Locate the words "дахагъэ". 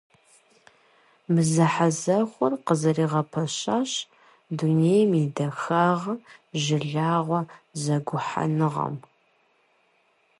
5.35-6.15